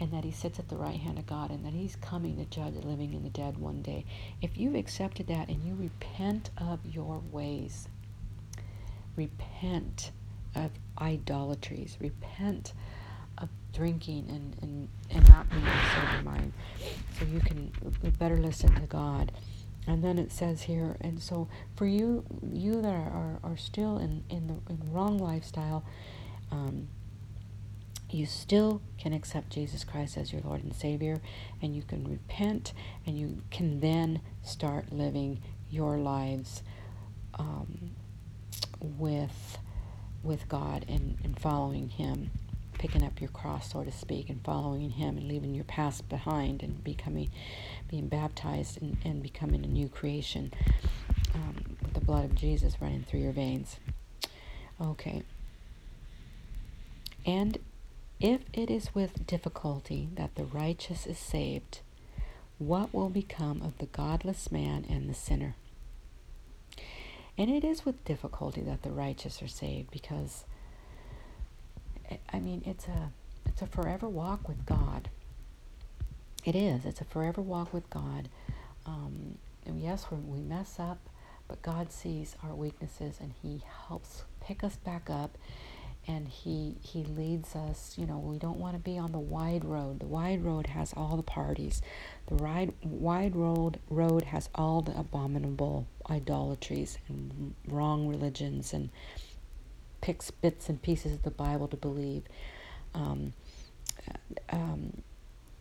and 0.00 0.10
that 0.12 0.24
He 0.24 0.32
sits 0.32 0.58
at 0.58 0.68
the 0.68 0.76
right 0.76 0.98
hand 0.98 1.18
of 1.18 1.26
God 1.26 1.50
and 1.50 1.64
that 1.66 1.74
He's 1.74 1.96
coming 1.96 2.36
to 2.38 2.44
judge 2.46 2.74
the 2.74 2.86
living 2.86 3.14
and 3.14 3.24
the 3.24 3.30
dead 3.30 3.58
one 3.58 3.82
day, 3.82 4.04
if 4.40 4.56
you've 4.56 4.74
accepted 4.74 5.26
that 5.26 5.48
and 5.48 5.62
you 5.62 5.74
repent 5.74 6.50
of 6.56 6.80
your 6.84 7.22
ways, 7.30 7.88
repent 9.16 10.10
of 10.54 10.70
idolatries, 10.98 11.96
repent 12.00 12.72
drinking 13.76 14.26
and, 14.30 14.56
and, 14.62 14.88
and 15.10 15.28
not 15.28 15.48
being 15.50 15.62
sober 15.62 16.22
mind. 16.22 16.52
So 17.18 17.26
you 17.26 17.40
can 17.40 17.70
better 18.18 18.38
listen 18.38 18.74
to 18.74 18.86
God. 18.86 19.32
And 19.86 20.02
then 20.02 20.18
it 20.18 20.32
says 20.32 20.62
here, 20.62 20.96
and 21.00 21.22
so 21.22 21.48
for 21.76 21.86
you, 21.86 22.24
you 22.52 22.80
that 22.80 22.92
are, 22.92 23.10
are, 23.10 23.38
are 23.44 23.56
still 23.56 23.98
in, 23.98 24.24
in 24.30 24.46
the 24.46 24.72
in 24.72 24.92
wrong 24.92 25.18
lifestyle, 25.18 25.84
um, 26.50 26.88
you 28.10 28.24
still 28.24 28.80
can 28.98 29.12
accept 29.12 29.50
Jesus 29.50 29.84
Christ 29.84 30.16
as 30.16 30.32
your 30.32 30.42
Lord 30.42 30.64
and 30.64 30.74
Savior, 30.74 31.20
and 31.60 31.76
you 31.76 31.82
can 31.82 32.08
repent, 32.08 32.72
and 33.04 33.18
you 33.18 33.42
can 33.50 33.80
then 33.80 34.20
start 34.42 34.92
living 34.92 35.42
your 35.70 35.98
lives 35.98 36.62
um, 37.38 37.90
with 38.80 39.58
with 40.22 40.48
God 40.48 40.84
and, 40.88 41.18
and 41.22 41.38
following 41.38 41.88
Him 41.88 42.30
picking 42.78 43.02
up 43.02 43.20
your 43.20 43.30
cross, 43.30 43.72
so 43.72 43.84
to 43.84 43.92
speak, 43.92 44.28
and 44.28 44.44
following 44.44 44.90
Him 44.90 45.16
and 45.16 45.28
leaving 45.28 45.54
your 45.54 45.64
past 45.64 46.08
behind 46.08 46.62
and 46.62 46.82
becoming, 46.82 47.30
being 47.88 48.08
baptized 48.08 48.80
and, 48.80 48.96
and 49.04 49.22
becoming 49.22 49.64
a 49.64 49.68
new 49.68 49.88
creation 49.88 50.52
um, 51.34 51.76
with 51.82 51.94
the 51.94 52.00
blood 52.00 52.24
of 52.24 52.34
Jesus 52.34 52.80
running 52.80 53.04
through 53.04 53.20
your 53.20 53.32
veins. 53.32 53.78
Okay. 54.80 55.22
And 57.24 57.58
if 58.20 58.42
it 58.52 58.70
is 58.70 58.94
with 58.94 59.26
difficulty 59.26 60.08
that 60.14 60.36
the 60.36 60.44
righteous 60.44 61.06
is 61.06 61.18
saved, 61.18 61.80
what 62.58 62.94
will 62.94 63.10
become 63.10 63.60
of 63.62 63.76
the 63.78 63.86
godless 63.86 64.50
man 64.50 64.86
and 64.88 65.08
the 65.10 65.14
sinner? 65.14 65.56
And 67.38 67.50
it 67.50 67.64
is 67.64 67.84
with 67.84 68.04
difficulty 68.04 68.62
that 68.62 68.82
the 68.82 68.90
righteous 68.90 69.42
are 69.42 69.48
saved 69.48 69.90
because 69.90 70.44
I 72.32 72.38
mean 72.38 72.62
it's 72.66 72.86
a 72.88 73.10
it's 73.46 73.62
a 73.62 73.66
forever 73.66 74.08
walk 74.08 74.48
with 74.48 74.66
God. 74.66 75.08
It 76.44 76.54
is. 76.54 76.84
It's 76.84 77.00
a 77.00 77.04
forever 77.04 77.40
walk 77.42 77.72
with 77.72 77.88
God. 77.90 78.28
Um, 78.84 79.38
and 79.64 79.80
yes, 79.80 80.06
we 80.10 80.40
mess 80.40 80.76
up, 80.78 80.98
but 81.48 81.60
God 81.62 81.90
sees 81.90 82.36
our 82.44 82.54
weaknesses 82.54 83.16
and 83.20 83.32
He 83.42 83.62
helps 83.88 84.24
pick 84.40 84.62
us 84.62 84.76
back 84.76 85.10
up 85.10 85.36
and 86.08 86.28
he 86.28 86.76
he 86.80 87.04
leads 87.04 87.54
us 87.56 87.94
you 87.98 88.06
know 88.06 88.18
we 88.18 88.38
don't 88.38 88.58
want 88.58 88.74
to 88.74 88.78
be 88.78 88.96
on 88.98 89.12
the 89.12 89.18
wide 89.18 89.64
road 89.64 90.00
the 90.00 90.06
wide 90.06 90.44
road 90.44 90.66
has 90.68 90.92
all 90.96 91.16
the 91.16 91.22
parties 91.22 91.82
the 92.28 92.34
wide 92.34 92.72
wide 92.82 93.34
road 93.34 93.78
road 93.90 94.22
has 94.22 94.48
all 94.54 94.82
the 94.82 94.96
abominable 94.98 95.86
idolatries 96.10 96.98
and 97.08 97.54
wrong 97.68 98.06
religions 98.08 98.72
and 98.72 98.88
picks 100.06 100.30
bits 100.30 100.68
and 100.68 100.80
pieces 100.80 101.12
of 101.12 101.24
the 101.24 101.32
bible 101.32 101.66
to 101.66 101.76
believe. 101.76 102.22
Um, 102.94 103.32
um, 104.50 105.02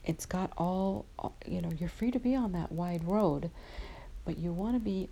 it's 0.03 0.27
got 0.27 0.51
all 0.55 1.07
you 1.47 1.61
know 1.61 1.71
you're 1.79 1.89
free 1.89 2.11
to 2.11 2.19
be 2.19 2.35
on 2.35 2.51
that 2.51 2.71
wide 2.71 3.03
road 3.03 3.49
but 4.23 4.37
you 4.37 4.53
want 4.53 4.75
to 4.75 4.79
be 4.79 5.09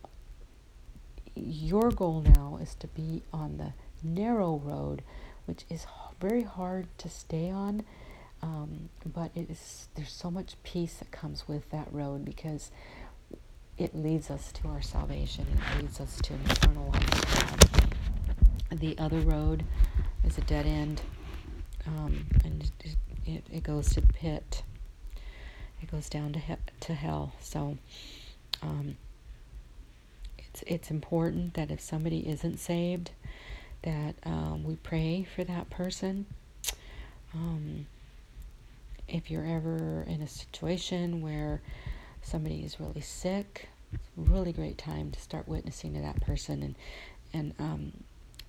your 1.36 1.90
goal 1.90 2.22
now 2.22 2.60
is 2.62 2.76
to 2.76 2.86
be 2.86 3.24
on 3.34 3.58
the 3.58 3.74
narrow 4.04 4.62
road 4.64 5.02
which 5.46 5.66
is 5.68 5.88
very 6.22 6.44
hard 6.44 6.86
to 7.00 7.10
stay 7.10 7.50
on 7.50 7.84
um, 8.44 8.90
but 9.04 9.32
it 9.34 9.50
is 9.50 9.88
there's 9.96 10.12
so 10.12 10.30
much 10.30 10.54
peace 10.62 10.94
that 10.98 11.10
comes 11.10 11.48
with 11.48 11.68
that 11.72 11.88
road 11.92 12.24
because 12.24 12.70
it 13.80 13.96
leads 13.96 14.30
us 14.30 14.52
to 14.52 14.68
our 14.68 14.84
salvation 14.84 15.48
it 15.56 15.82
leads 15.82 16.00
us 16.00 16.20
to 16.22 16.36
an 16.36 16.42
eternal 16.52 16.92
life 16.92 17.83
the 18.80 18.98
other 18.98 19.20
road 19.20 19.64
is 20.24 20.38
a 20.38 20.42
dead 20.42 20.66
end 20.66 21.02
um, 21.88 22.26
and 22.44 22.72
it, 23.26 23.44
it, 23.52 23.64
goes 23.64 23.90
to 23.94 24.02
the 24.02 24.14
pit 24.14 24.64
it 25.84 25.92
goes 25.92 26.10
down 26.10 26.34
to 26.34 26.40
he- 26.40 26.56
to 26.80 26.94
hell. 26.94 27.34
So 27.42 27.78
um, 28.62 28.98
it's 30.38 30.64
it's 30.66 30.90
important 30.90 31.54
that 31.56 31.70
if 31.70 31.82
somebody 31.82 32.28
isn't 32.28 32.58
saved, 32.60 33.12
that 33.84 34.16
um, 34.24 34.64
we 34.64 34.78
pray 34.78 35.28
for 35.36 35.44
that 35.44 35.70
person. 35.70 36.26
Um, 37.34 37.88
if 39.08 39.30
you're 39.30 39.46
ever 39.46 40.06
in 40.08 40.22
a 40.22 40.28
situation 40.28 41.22
where 41.22 41.62
somebody 42.22 42.64
is 42.64 42.80
really 42.80 43.02
sick, 43.02 43.68
it's 43.92 44.08
a 44.18 44.22
really 44.22 44.54
great 44.54 44.78
time 44.78 45.12
to 45.12 45.20
start 45.20 45.48
witnessing 45.48 45.94
to 45.96 46.00
that 46.02 46.22
person 46.22 46.64
and 46.64 46.76
and 47.34 47.54
um, 47.60 47.92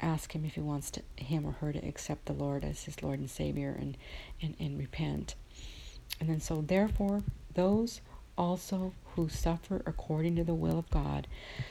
ask 0.04 0.34
him 0.34 0.44
if 0.44 0.54
he 0.54 0.60
wants 0.60 0.90
to, 0.92 1.02
him 1.16 1.46
or 1.46 1.52
her 1.52 1.72
to 1.72 1.86
accept 1.86 2.26
the 2.26 2.32
Lord 2.34 2.64
as 2.64 2.84
his 2.84 3.02
Lord 3.02 3.18
and 3.18 3.30
Savior 3.30 3.74
and, 3.78 3.96
and, 4.42 4.54
and 4.60 4.78
repent. 4.78 5.34
And 6.20 6.28
then, 6.28 6.40
so 6.40 6.60
therefore, 6.60 7.22
those 7.54 8.00
also 8.36 8.92
who 9.14 9.28
suffer 9.28 9.82
according 9.86 10.36
to 10.36 10.44
the 10.44 10.54
will 10.54 10.78
of 10.78 10.90
God 10.90 11.26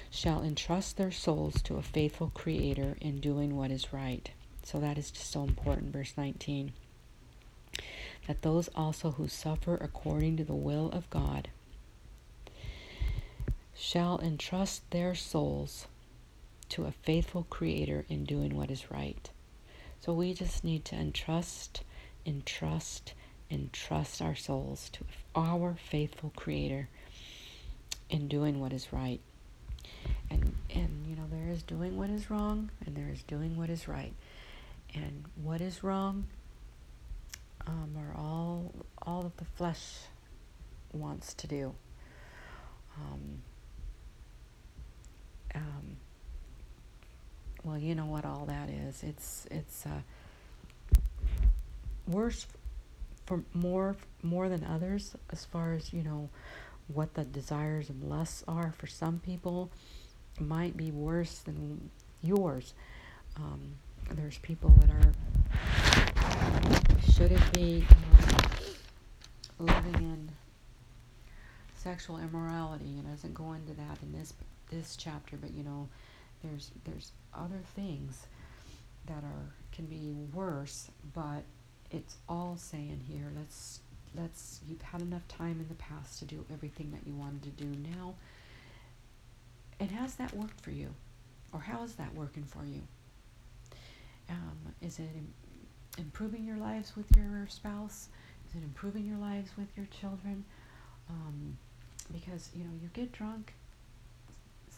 shall 0.09 0.41
entrust 0.41 0.97
their 0.97 1.11
souls 1.11 1.61
to 1.63 1.77
a 1.77 1.83
faithful 1.83 2.31
Creator 2.33 2.97
in 2.99 3.19
doing 3.19 3.55
what 3.55 3.71
is 3.71 3.93
right. 3.93 4.29
So 4.63 4.79
that 4.79 4.97
is 4.97 5.11
just 5.11 5.29
so 5.29 5.43
important. 5.43 5.93
Verse 5.93 6.13
19. 6.17 6.73
That 8.27 8.41
those 8.41 8.69
also 8.75 9.11
who 9.11 9.27
suffer 9.27 9.75
according 9.75 10.37
to 10.37 10.43
the 10.43 10.55
will 10.55 10.89
of 10.91 11.09
God 11.09 11.49
shall 13.75 14.19
entrust 14.19 14.89
their 14.91 15.13
souls 15.13 15.87
to 16.65 16.85
a 16.85 16.91
faithful 16.91 17.45
Creator 17.49 18.05
in 18.09 18.25
doing 18.25 18.55
what 18.55 18.71
is 18.71 18.91
right. 18.91 19.29
So 19.99 20.13
we 20.13 20.33
just 20.33 20.63
need 20.63 20.85
to 20.85 20.95
entrust, 20.95 21.83
entrust, 22.25 23.13
entrust 23.49 24.21
our 24.21 24.35
souls 24.35 24.89
to 24.93 25.05
our 25.35 25.75
faithful 25.75 26.31
Creator 26.35 26.89
in 28.09 28.27
doing 28.27 28.59
what 28.59 28.73
is 28.73 28.91
right. 28.91 29.19
And, 30.29 30.55
and 30.73 31.05
you 31.07 31.15
know, 31.15 31.27
there 31.31 31.49
is 31.49 31.63
doing 31.63 31.97
what 31.97 32.09
is 32.09 32.29
wrong 32.29 32.69
and 32.85 32.95
there 32.95 33.09
is 33.09 33.23
doing 33.23 33.57
what 33.57 33.69
is 33.69 33.87
right. 33.87 34.13
And 34.93 35.25
what 35.41 35.61
is 35.61 35.83
wrong 35.83 36.25
um, 37.65 37.95
are 37.97 38.15
all, 38.17 38.71
all 39.01 39.21
that 39.23 39.37
the 39.37 39.45
flesh 39.45 39.99
wants 40.91 41.33
to 41.35 41.47
do. 41.47 41.73
Um, 42.97 43.41
um, 45.55 45.97
well, 47.63 47.77
you 47.77 47.95
know 47.95 48.05
what 48.05 48.25
all 48.25 48.45
that 48.45 48.69
is. 48.69 49.03
It's 49.03 49.47
it's 49.49 49.85
uh, 49.85 50.01
worse 52.07 52.45
for 53.25 53.41
more 53.53 53.95
more 54.21 54.49
than 54.49 54.63
others 54.63 55.15
as 55.31 55.45
far 55.45 55.73
as 55.73 55.93
you 55.93 56.03
know 56.03 56.29
what 56.87 57.13
the 57.13 57.23
desires 57.23 57.89
and 57.89 58.09
lusts 58.09 58.43
are 58.47 58.73
for 58.77 58.87
some 58.87 59.19
people. 59.19 59.69
Might 60.39 60.75
be 60.75 60.91
worse 60.91 61.39
than 61.39 61.89
yours. 62.21 62.73
Um, 63.37 63.75
there's 64.11 64.37
people 64.39 64.71
that 64.81 64.89
are 64.89 65.13
shouldn't 67.11 67.53
be 67.53 67.85
um, 69.59 69.67
living 69.67 69.93
in 69.95 70.29
sexual 71.75 72.17
immorality. 72.17 72.85
And 72.85 73.09
doesn't 73.09 73.33
go 73.33 73.53
into 73.53 73.73
that 73.73 73.99
in 74.01 74.11
this 74.11 74.33
this 74.69 74.95
chapter 74.95 75.37
but 75.37 75.51
you 75.53 75.63
know 75.63 75.87
there's 76.43 76.71
there's 76.85 77.11
other 77.33 77.61
things 77.75 78.27
that 79.05 79.23
are 79.23 79.53
can 79.71 79.85
be 79.85 80.13
worse 80.33 80.89
but 81.13 81.43
it's 81.91 82.17
all 82.27 82.55
saying 82.57 83.01
here 83.07 83.31
let's 83.35 83.79
let's 84.15 84.59
you've 84.67 84.81
had 84.81 85.01
enough 85.01 85.27
time 85.27 85.59
in 85.59 85.67
the 85.67 85.75
past 85.75 86.19
to 86.19 86.25
do 86.25 86.45
everything 86.51 86.91
that 86.91 87.01
you 87.05 87.13
wanted 87.15 87.43
to 87.43 87.49
do 87.49 87.65
now. 87.97 88.13
And 89.79 89.91
has 89.91 90.15
that 90.15 90.33
worked 90.33 90.61
for 90.61 90.71
you? 90.71 90.93
Or 91.51 91.59
how 91.59 91.83
is 91.83 91.95
that 91.95 92.13
working 92.15 92.43
for 92.43 92.65
you? 92.65 92.81
Um, 94.29 94.57
is 94.81 94.99
it 94.99 95.09
Im- 95.15 95.33
improving 95.97 96.45
your 96.45 96.57
lives 96.57 96.95
with 96.95 97.05
your 97.15 97.47
spouse? 97.47 98.09
Is 98.47 98.55
it 98.55 98.63
improving 98.63 99.05
your 99.05 99.17
lives 99.17 99.51
with 99.57 99.67
your 99.75 99.87
children? 99.87 100.45
Um, 101.09 101.57
because 102.11 102.49
you 102.55 102.63
know 102.63 102.71
you 102.81 102.89
get 102.93 103.11
drunk 103.11 103.53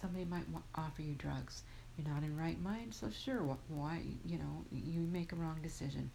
somebody 0.02 0.25
might 0.25 0.46
offer 0.75 1.02
you 1.02 1.14
drugs 1.16 1.64
you're 1.98 2.08
not 2.14 2.24
in 2.24 2.38
right 2.38 2.62
mind 2.62 2.94
so 2.94 3.10
sure 3.10 3.42
why 3.70 4.02
you 4.25 4.38
know 4.38 4.66
you 4.72 5.02
make 5.02 5.32
a 5.32 5.36
wrong 5.36 5.58
decision 5.62 6.10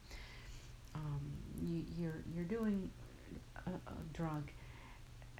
um, 0.95 1.21
you, 1.63 1.85
you're 1.97 2.23
you're 2.35 2.45
doing 2.45 2.91
a, 3.67 3.71
a 3.71 3.95
drug, 4.13 4.51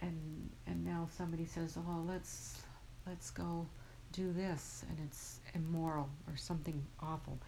and 0.01 0.51
and 0.67 0.85
now 0.85 1.09
somebody 1.17 1.45
says, 1.45 1.77
oh, 1.77 2.03
let's 2.07 2.63
let's 3.07 3.31
go 3.31 3.67
do 4.13 4.33
this, 4.33 4.85
and 4.89 4.99
it's 5.07 5.41
immoral 5.55 6.09
or 6.29 6.37
something 6.37 6.85
awful. 7.01 7.39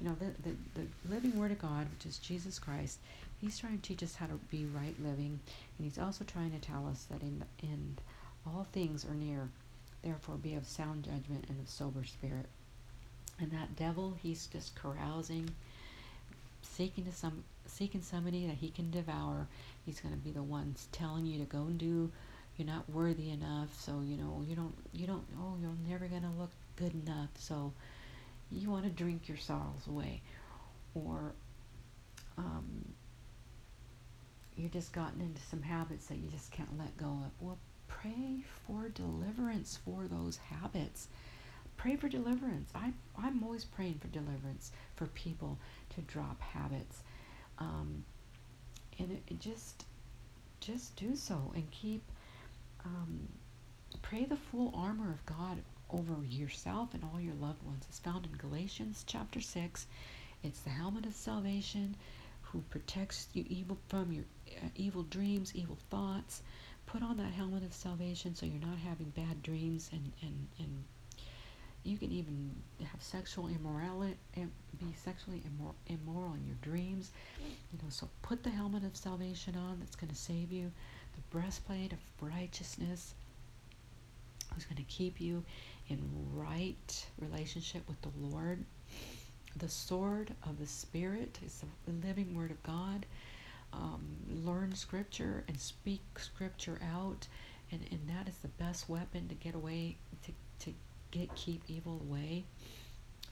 You 0.00 0.08
know, 0.08 0.16
the, 0.20 0.48
the, 0.48 0.56
the 0.74 1.12
living 1.12 1.36
Word 1.36 1.50
of 1.50 1.58
God, 1.58 1.88
which 1.90 2.06
is 2.06 2.18
Jesus 2.18 2.58
Christ, 2.58 2.98
He's 3.40 3.58
trying 3.58 3.78
to 3.78 3.82
teach 3.82 4.02
us 4.02 4.14
how 4.14 4.26
to 4.26 4.34
be 4.50 4.64
right 4.66 4.94
living, 5.02 5.40
and 5.78 5.84
He's 5.84 5.98
also 5.98 6.24
trying 6.24 6.52
to 6.52 6.58
tell 6.58 6.86
us 6.86 7.06
that 7.10 7.22
in 7.22 7.40
the 7.40 7.66
end, 7.66 8.00
all 8.46 8.66
things 8.72 9.04
are 9.04 9.14
near. 9.14 9.48
Therefore, 10.02 10.36
be 10.36 10.54
of 10.54 10.66
sound 10.66 11.04
judgment 11.04 11.46
and 11.48 11.60
of 11.60 11.68
sober 11.68 12.04
spirit. 12.04 12.46
And 13.40 13.50
that 13.52 13.76
devil, 13.76 14.16
he's 14.20 14.46
just 14.46 14.74
carousing 14.74 15.50
seeking 16.62 17.04
to 17.04 17.12
some 17.12 17.44
seeking 17.66 18.02
somebody 18.02 18.46
that 18.46 18.56
he 18.56 18.70
can 18.70 18.90
devour. 18.90 19.46
He's 19.84 20.00
going 20.00 20.14
to 20.14 20.20
be 20.20 20.30
the 20.30 20.42
ones 20.42 20.88
telling 20.92 21.26
you 21.26 21.38
to 21.38 21.44
go 21.44 21.62
and 21.62 21.78
do. 21.78 22.10
You're 22.56 22.66
not 22.66 22.88
worthy 22.90 23.30
enough, 23.30 23.68
so 23.78 24.00
you 24.04 24.16
know 24.16 24.44
you 24.46 24.56
don't 24.56 24.74
you 24.92 25.06
don't. 25.06 25.24
Oh, 25.40 25.56
you're 25.60 25.70
never 25.88 26.06
going 26.06 26.22
to 26.22 26.30
look 26.38 26.50
good 26.76 26.92
enough, 27.06 27.30
so 27.38 27.72
you 28.50 28.70
want 28.70 28.84
to 28.84 28.90
drink 28.90 29.28
your 29.28 29.36
sorrows 29.36 29.86
away, 29.88 30.22
or 30.94 31.32
um, 32.36 32.84
you're 34.56 34.70
just 34.70 34.92
gotten 34.92 35.20
into 35.20 35.40
some 35.42 35.62
habits 35.62 36.06
that 36.06 36.18
you 36.18 36.28
just 36.30 36.50
can't 36.50 36.76
let 36.78 36.96
go 36.96 37.06
of. 37.06 37.30
Well, 37.40 37.58
pray 38.00 38.42
for 38.66 38.88
deliverance 38.88 39.78
for 39.84 40.06
those 40.06 40.36
habits 40.36 41.08
pray 41.78 41.96
for 41.96 42.08
deliverance. 42.08 42.70
I, 42.74 42.92
I'm 43.16 43.42
always 43.42 43.64
praying 43.64 44.00
for 44.00 44.08
deliverance 44.08 44.72
for 44.96 45.06
people 45.06 45.58
to 45.94 46.00
drop 46.02 46.40
habits. 46.40 47.02
Um, 47.58 48.04
and 48.98 49.12
it, 49.12 49.22
it, 49.28 49.40
just, 49.40 49.86
just 50.60 50.94
do 50.96 51.14
so 51.16 51.52
and 51.54 51.70
keep, 51.70 52.02
um, 52.84 53.28
pray 54.02 54.24
the 54.24 54.36
full 54.36 54.72
armor 54.76 55.10
of 55.10 55.24
God 55.24 55.58
over 55.90 56.16
yourself 56.26 56.92
and 56.94 57.02
all 57.04 57.20
your 57.20 57.34
loved 57.34 57.62
ones. 57.64 57.84
It's 57.88 58.00
found 58.00 58.26
in 58.26 58.32
Galatians 58.32 59.04
chapter 59.06 59.40
6 59.40 59.86
It's 60.42 60.60
the 60.60 60.70
helmet 60.70 61.06
of 61.06 61.14
salvation 61.14 61.94
who 62.42 62.62
protects 62.70 63.28
you 63.34 63.44
evil 63.48 63.78
from 63.88 64.12
your 64.12 64.24
uh, 64.56 64.68
evil 64.74 65.04
dreams, 65.04 65.52
evil 65.54 65.78
thoughts. 65.90 66.42
Put 66.88 67.02
on 67.02 67.16
that 67.18 67.32
helmet 67.32 67.64
of 67.64 67.72
salvation 67.74 68.34
so 68.34 68.46
you're 68.46 68.66
not 68.66 68.78
having 68.78 69.10
bad 69.10 69.42
dreams 69.42 69.90
and, 69.92 70.10
and, 70.22 70.48
and 70.58 70.84
you 71.84 71.96
can 71.98 72.10
even 72.10 72.50
have 72.80 73.02
sexual 73.02 73.48
immorality 73.48 74.16
and 74.34 74.50
be 74.78 74.86
sexually 75.04 75.42
immor- 75.46 75.74
immoral 75.86 76.34
in 76.34 76.44
your 76.46 76.56
dreams 76.62 77.10
you 77.72 77.78
know 77.82 77.88
so 77.90 78.08
put 78.22 78.42
the 78.42 78.50
helmet 78.50 78.84
of 78.84 78.96
salvation 78.96 79.54
on 79.56 79.78
that's 79.80 79.96
going 79.96 80.10
to 80.10 80.16
save 80.16 80.50
you. 80.52 80.70
The 81.14 81.20
breastplate 81.38 81.92
of 81.92 81.98
righteousness 82.20 83.14
who's 84.54 84.64
going 84.64 84.76
to 84.76 84.82
keep 84.84 85.20
you 85.20 85.44
in 85.88 86.00
right 86.34 87.06
relationship 87.20 87.82
with 87.88 88.00
the 88.02 88.10
lord. 88.18 88.64
The 89.56 89.68
sword 89.68 90.32
of 90.44 90.58
the 90.58 90.66
spirit 90.66 91.38
is 91.44 91.62
the 91.86 92.06
living 92.06 92.34
word 92.34 92.50
of 92.50 92.62
god 92.62 93.06
um, 93.72 94.16
learn 94.28 94.74
scripture 94.74 95.44
and 95.48 95.58
speak 95.58 96.00
scripture 96.16 96.78
out 96.94 97.28
and, 97.70 97.80
and 97.90 98.00
that 98.08 98.28
is 98.28 98.36
the 98.38 98.48
best 98.48 98.88
weapon 98.88 99.28
to 99.28 99.34
get 99.34 99.54
away 99.54 99.96
to, 100.24 100.32
to 100.64 100.74
get 101.10 101.34
keep 101.34 101.62
evil 101.68 102.00
away. 102.02 102.44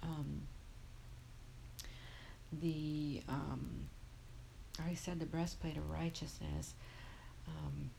Um, 0.03 0.43
the 2.61 3.23
um, 3.29 3.89
I 4.85 4.95
said 4.95 5.21
the 5.21 5.27
breastplate 5.27 5.77
of 5.77 5.91
righteousness. 5.91 6.75
Um, 7.49 7.91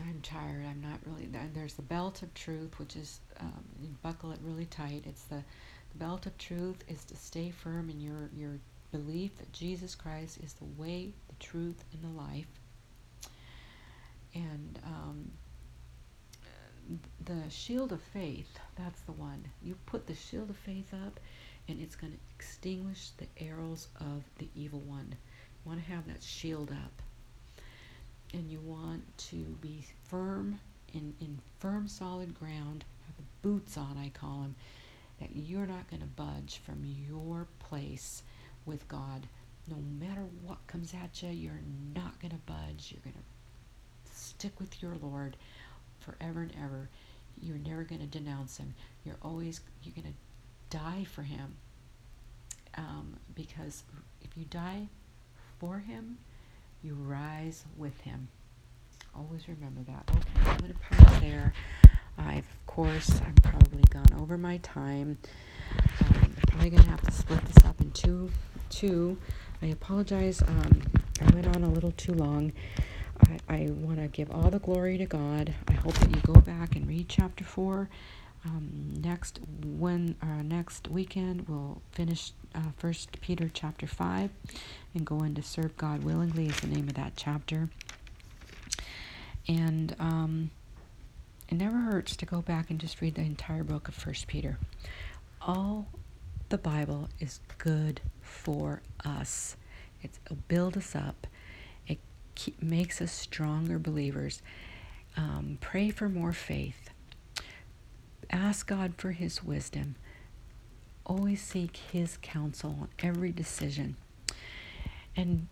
I'm 0.00 0.20
tired. 0.22 0.64
I'm 0.66 0.80
not 0.80 0.98
really. 1.06 1.28
There's 1.54 1.74
the 1.74 1.82
belt 1.82 2.22
of 2.22 2.32
truth, 2.34 2.78
which 2.78 2.96
is 2.96 3.20
um, 3.40 3.64
you 3.80 3.88
buckle 4.02 4.32
it 4.32 4.38
really 4.42 4.64
tight. 4.66 5.04
It's 5.06 5.24
the, 5.24 5.36
the 5.92 5.98
belt 5.98 6.26
of 6.26 6.36
truth 6.38 6.82
is 6.88 7.04
to 7.04 7.16
stay 7.16 7.50
firm 7.50 7.90
in 7.90 8.00
your 8.00 8.30
your 8.34 8.58
belief 8.92 9.36
that 9.38 9.52
Jesus 9.52 9.94
Christ 9.94 10.38
is 10.42 10.52
the 10.54 10.64
way, 10.80 11.12
the 11.28 11.44
truth, 11.44 11.82
and 11.92 12.02
the 12.02 12.20
life. 12.20 12.46
And 14.34 14.78
um, 14.86 15.30
the 17.24 17.50
shield 17.50 17.92
of 17.92 18.00
faith, 18.00 18.58
that's 18.76 19.00
the 19.02 19.12
one. 19.12 19.44
You 19.62 19.76
put 19.86 20.06
the 20.06 20.14
shield 20.14 20.50
of 20.50 20.56
faith 20.56 20.92
up, 21.06 21.18
and 21.68 21.80
it's 21.80 21.96
going 21.96 22.12
to 22.12 22.18
extinguish 22.34 23.10
the 23.18 23.26
arrows 23.42 23.88
of 24.00 24.22
the 24.38 24.48
evil 24.54 24.80
one. 24.80 25.08
You 25.10 25.70
want 25.70 25.84
to 25.84 25.90
have 25.92 26.06
that 26.06 26.22
shield 26.22 26.70
up. 26.70 27.02
And 28.34 28.50
you 28.50 28.60
want 28.60 29.02
to 29.30 29.36
be 29.60 29.84
firm 30.04 30.58
in, 30.94 31.14
in 31.20 31.38
firm, 31.58 31.86
solid 31.86 32.38
ground. 32.38 32.84
Have 33.06 33.16
the 33.16 33.48
boots 33.48 33.76
on, 33.76 33.98
I 33.98 34.08
call 34.08 34.40
them. 34.40 34.54
That 35.20 35.36
you're 35.36 35.66
not 35.66 35.88
going 35.88 36.00
to 36.00 36.08
budge 36.08 36.60
from 36.64 36.82
your 36.84 37.46
place 37.58 38.22
with 38.66 38.86
God. 38.88 39.26
No 39.68 39.76
matter 40.00 40.22
what 40.44 40.66
comes 40.66 40.92
at 40.94 41.22
you, 41.22 41.30
you're 41.30 41.60
not 41.94 42.20
going 42.20 42.32
to 42.32 42.38
budge. 42.46 42.92
You're 42.92 43.02
going 43.02 43.14
to 43.14 44.12
stick 44.12 44.58
with 44.58 44.82
your 44.82 44.94
Lord 45.00 45.36
forever 46.00 46.42
and 46.42 46.52
ever. 46.62 46.88
You're 47.40 47.58
never 47.58 47.84
going 47.84 48.00
to 48.00 48.06
denounce 48.06 48.56
him. 48.56 48.74
You're 49.04 49.16
always 49.22 49.60
you're 49.82 49.94
going 49.94 50.12
to 50.12 50.76
die 50.76 51.04
for 51.04 51.22
him. 51.22 51.54
Um, 52.76 53.16
because 53.34 53.84
if 54.22 54.36
you 54.36 54.44
die 54.44 54.88
for 55.58 55.78
him, 55.78 56.18
you 56.82 56.94
rise 56.94 57.64
with 57.76 58.00
him. 58.00 58.28
Always 59.14 59.46
remember 59.46 59.82
that. 59.82 60.10
Okay, 60.10 60.50
I'm 60.50 60.56
going 60.58 60.72
to 60.72 60.96
pause 60.96 61.20
there. 61.20 61.52
I've, 62.18 62.38
of 62.38 62.66
course, 62.66 63.20
I've 63.26 63.42
probably 63.42 63.82
gone 63.90 64.18
over 64.18 64.38
my 64.38 64.56
time. 64.58 65.18
Um, 66.00 66.14
I'm 66.22 66.34
probably 66.48 66.70
going 66.70 66.82
to 66.82 66.90
have 66.90 67.02
to 67.02 67.12
split 67.12 67.44
this 67.44 67.64
up 67.64 67.80
in 67.80 67.90
two. 67.92 68.30
Two. 68.72 69.18
I 69.60 69.66
apologize. 69.66 70.40
Um, 70.40 70.82
I 71.20 71.34
went 71.34 71.46
on 71.54 71.62
a 71.62 71.68
little 71.68 71.92
too 71.92 72.14
long. 72.14 72.52
I, 73.28 73.38
I 73.48 73.68
want 73.70 73.98
to 73.98 74.08
give 74.08 74.30
all 74.30 74.50
the 74.50 74.58
glory 74.58 74.96
to 74.96 75.04
God. 75.04 75.54
I 75.68 75.72
hope 75.74 75.92
that 75.94 76.10
you 76.10 76.20
go 76.22 76.40
back 76.40 76.74
and 76.74 76.88
read 76.88 77.08
chapter 77.08 77.44
4. 77.44 77.88
Um, 78.44 78.94
next 79.00 79.38
when 79.62 80.16
uh, 80.20 80.42
next 80.42 80.88
weekend 80.88 81.48
we'll 81.48 81.80
finish 81.92 82.32
uh, 82.54 82.72
First 82.76 83.20
Peter 83.20 83.48
chapter 83.52 83.86
5 83.86 84.30
and 84.94 85.06
go 85.06 85.22
into 85.22 85.42
serve 85.42 85.76
God 85.76 86.02
willingly 86.02 86.46
is 86.46 86.58
the 86.60 86.66
name 86.66 86.88
of 86.88 86.94
that 86.94 87.12
chapter. 87.14 87.68
And 89.46 89.94
um, 90.00 90.50
it 91.48 91.54
never 91.54 91.76
hurts 91.76 92.16
to 92.16 92.26
go 92.26 92.40
back 92.40 92.70
and 92.70 92.80
just 92.80 93.00
read 93.02 93.14
the 93.16 93.20
entire 93.20 93.64
book 93.64 93.86
of 93.86 93.94
First 93.94 94.26
Peter. 94.26 94.58
All 95.42 95.86
the 96.52 96.58
Bible 96.58 97.08
is 97.18 97.40
good 97.56 98.02
for 98.20 98.82
us. 99.06 99.56
It'll 100.02 100.36
build 100.48 100.76
us 100.76 100.94
up 100.94 101.26
keep, 102.34 102.62
makes 102.62 103.00
us 103.00 103.10
stronger 103.10 103.78
believers. 103.78 104.42
Um, 105.16 105.56
pray 105.62 105.88
for 105.88 106.10
more 106.10 106.34
faith. 106.34 106.90
Ask 108.30 108.66
God 108.66 108.92
for 108.98 109.12
His 109.12 109.42
wisdom. 109.42 109.96
Always 111.06 111.40
seek 111.40 111.78
His 111.90 112.18
counsel 112.20 112.76
on 112.82 112.88
every 112.98 113.32
decision. 113.32 113.96
And 115.16 115.48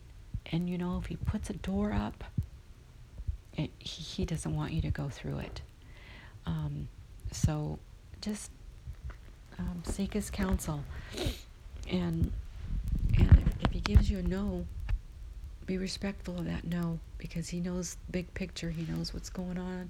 and 0.52 0.68
you 0.68 0.76
know 0.76 0.98
if 0.98 1.06
He 1.06 1.16
puts 1.16 1.48
a 1.48 1.54
door 1.54 1.94
up, 1.94 2.24
it, 3.54 3.70
he, 3.78 4.02
he 4.02 4.24
doesn't 4.26 4.54
want 4.54 4.72
you 4.74 4.82
to 4.82 4.90
go 4.90 5.08
through 5.08 5.38
it. 5.38 5.62
Um, 6.44 6.88
so 7.32 7.78
just 8.20 8.50
um, 9.60 9.82
seek 9.84 10.14
His 10.14 10.30
counsel. 10.30 10.82
And 11.90 12.32
and 13.18 13.54
if 13.62 13.72
He 13.72 13.80
gives 13.80 14.10
you 14.10 14.18
a 14.18 14.22
no, 14.22 14.66
be 15.70 15.78
respectful 15.78 16.36
of 16.36 16.46
that 16.46 16.64
no 16.64 16.98
because 17.16 17.48
he 17.50 17.60
knows 17.60 17.94
the 17.94 18.10
big 18.10 18.34
picture 18.34 18.70
he 18.70 18.90
knows 18.92 19.14
what's 19.14 19.30
going 19.30 19.56
on. 19.56 19.88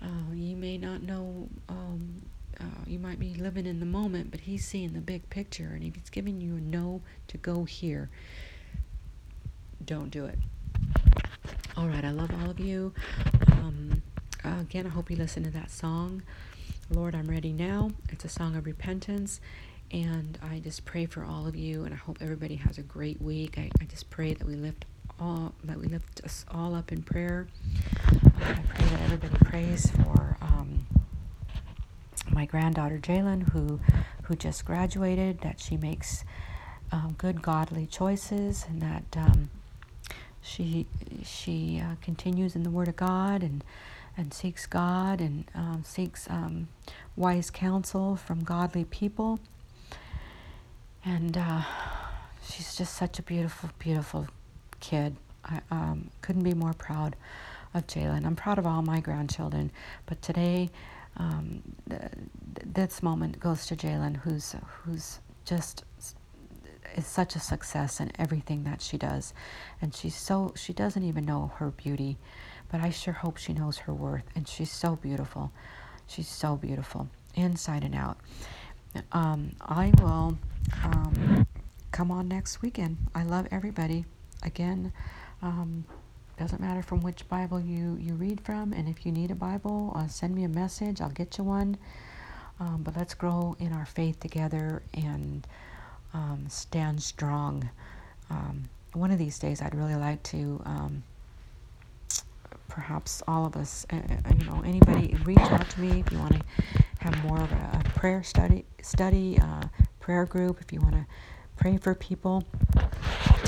Uh, 0.00 0.32
you 0.32 0.56
may 0.56 0.78
not 0.78 1.02
know 1.02 1.48
um, 1.68 2.22
uh, 2.58 2.64
you 2.86 2.98
might 2.98 3.18
be 3.20 3.34
living 3.34 3.66
in 3.66 3.78
the 3.78 3.84
moment 3.84 4.30
but 4.30 4.40
he's 4.40 4.64
seeing 4.64 4.94
the 4.94 5.00
big 5.00 5.28
picture 5.28 5.72
and 5.74 5.82
if 5.84 5.94
he's 5.94 6.08
giving 6.08 6.40
you 6.40 6.56
a 6.56 6.60
no 6.60 7.02
to 7.28 7.36
go 7.36 7.64
here 7.64 8.08
don't 9.84 10.10
do 10.10 10.24
it. 10.24 10.38
All 11.76 11.88
right 11.88 12.04
i 12.06 12.10
love 12.10 12.30
all 12.42 12.48
of 12.48 12.58
you. 12.58 12.94
Um, 13.48 14.02
again 14.44 14.86
i 14.86 14.88
hope 14.88 15.10
you 15.10 15.16
listen 15.16 15.44
to 15.44 15.50
that 15.50 15.70
song 15.70 16.22
lord 16.92 17.14
i'm 17.14 17.28
ready 17.28 17.52
now 17.52 17.90
it's 18.10 18.24
a 18.24 18.28
song 18.28 18.56
of 18.56 18.66
repentance 18.66 19.40
and 19.92 20.38
I 20.42 20.58
just 20.58 20.84
pray 20.84 21.04
for 21.06 21.22
all 21.24 21.46
of 21.46 21.54
you, 21.54 21.84
and 21.84 21.92
I 21.92 21.96
hope 21.96 22.18
everybody 22.20 22.56
has 22.56 22.78
a 22.78 22.82
great 22.82 23.20
week. 23.20 23.58
I, 23.58 23.70
I 23.80 23.84
just 23.84 24.08
pray 24.08 24.32
that 24.32 24.46
we 24.46 24.54
lift 24.54 24.86
all 25.20 25.52
that 25.64 25.78
we 25.78 25.86
lift 25.86 26.22
us 26.24 26.44
all 26.50 26.74
up 26.74 26.90
in 26.92 27.02
prayer. 27.02 27.46
I 28.06 28.54
pray 28.74 28.86
that 28.86 29.00
everybody 29.02 29.34
prays 29.44 29.90
for 29.90 30.36
um, 30.40 30.86
my 32.30 32.46
granddaughter 32.46 32.98
Jalen, 32.98 33.50
who 33.50 33.80
who 34.24 34.34
just 34.34 34.64
graduated, 34.64 35.40
that 35.42 35.60
she 35.60 35.76
makes 35.76 36.24
um, 36.90 37.14
good 37.18 37.42
godly 37.42 37.86
choices, 37.86 38.64
and 38.68 38.80
that 38.80 39.04
um, 39.16 39.50
she 40.40 40.86
she 41.22 41.82
uh, 41.84 41.96
continues 42.00 42.56
in 42.56 42.62
the 42.62 42.70
Word 42.70 42.88
of 42.88 42.96
God 42.96 43.42
and 43.42 43.62
and 44.16 44.32
seeks 44.32 44.66
God 44.66 45.20
and 45.20 45.44
um, 45.54 45.82
seeks 45.86 46.28
um, 46.28 46.68
wise 47.16 47.50
counsel 47.50 48.16
from 48.16 48.44
godly 48.44 48.84
people. 48.84 49.40
And 51.04 51.36
uh, 51.36 51.62
she's 52.48 52.74
just 52.76 52.94
such 52.94 53.18
a 53.18 53.22
beautiful, 53.22 53.70
beautiful 53.78 54.26
kid. 54.80 55.16
I 55.44 55.60
um, 55.70 56.10
couldn't 56.20 56.44
be 56.44 56.54
more 56.54 56.72
proud 56.72 57.16
of 57.74 57.86
Jalen. 57.86 58.26
I'm 58.26 58.36
proud 58.36 58.58
of 58.58 58.66
all 58.66 58.82
my 58.82 59.00
grandchildren, 59.00 59.70
but 60.06 60.20
today, 60.22 60.70
um, 61.16 61.62
th- 61.88 62.02
this 62.64 63.02
moment 63.02 63.40
goes 63.40 63.66
to 63.66 63.76
Jalen, 63.76 64.18
who's 64.18 64.54
who's 64.84 65.18
just 65.44 65.84
is 66.96 67.06
such 67.06 67.34
a 67.36 67.40
success 67.40 68.00
in 68.00 68.12
everything 68.18 68.64
that 68.64 68.82
she 68.82 68.98
does, 68.98 69.32
and 69.80 69.94
she's 69.94 70.14
so 70.14 70.52
she 70.56 70.72
doesn't 70.72 71.02
even 71.02 71.24
know 71.24 71.52
her 71.56 71.70
beauty, 71.70 72.18
but 72.72 72.80
I 72.80 72.90
sure 72.90 73.12
hope 73.12 73.36
she 73.36 73.52
knows 73.52 73.76
her 73.78 73.92
worth, 73.92 74.24
and 74.34 74.48
she's 74.48 74.72
so 74.72 74.96
beautiful. 74.96 75.52
She's 76.06 76.26
so 76.26 76.56
beautiful 76.56 77.08
inside 77.34 77.84
and 77.84 77.94
out. 77.94 78.16
Um, 79.12 79.52
I 79.60 79.92
will 80.00 80.38
um, 80.82 81.46
come 81.92 82.10
on 82.10 82.28
next 82.28 82.62
weekend. 82.62 82.96
I 83.14 83.22
love 83.24 83.46
everybody 83.50 84.06
again, 84.42 84.92
um, 85.42 85.84
doesn't 86.38 86.60
matter 86.60 86.82
from 86.82 87.02
which 87.02 87.28
Bible 87.28 87.60
you, 87.60 87.96
you 88.00 88.14
read 88.14 88.40
from. 88.40 88.72
And 88.72 88.88
if 88.88 89.04
you 89.04 89.12
need 89.12 89.30
a 89.30 89.34
Bible, 89.34 89.92
uh, 89.94 90.08
send 90.08 90.34
me 90.34 90.44
a 90.44 90.48
message. 90.48 91.00
I'll 91.00 91.10
get 91.10 91.38
you 91.38 91.44
one. 91.44 91.76
Um, 92.58 92.82
but 92.82 92.96
let's 92.96 93.14
grow 93.14 93.56
in 93.58 93.72
our 93.72 93.86
faith 93.86 94.18
together 94.20 94.82
and 94.94 95.46
um, 96.14 96.46
stand 96.48 97.02
strong. 97.02 97.68
Um, 98.30 98.64
one 98.94 99.10
of 99.10 99.18
these 99.18 99.38
days, 99.38 99.60
I'd 99.62 99.74
really 99.74 99.94
like 99.94 100.22
to 100.24 100.60
perhaps 102.72 103.22
all 103.28 103.44
of 103.44 103.54
us, 103.54 103.84
uh, 103.92 103.96
uh, 103.96 104.34
you 104.34 104.46
know, 104.46 104.62
anybody 104.64 105.14
reach 105.24 105.38
out 105.38 105.68
to 105.68 105.80
me 105.80 106.00
if 106.00 106.10
you 106.10 106.18
want 106.18 106.32
to 106.32 106.42
have 107.00 107.22
more 107.24 107.38
of 107.38 107.52
a, 107.52 107.82
a 107.84 107.90
prayer 107.90 108.22
study, 108.22 108.64
study 108.80 109.38
uh, 109.38 109.64
prayer 110.00 110.24
group 110.24 110.58
if 110.62 110.72
you 110.72 110.80
want 110.80 110.94
to 110.94 111.04
pray 111.58 111.76
for 111.76 111.94
people. 111.94 112.42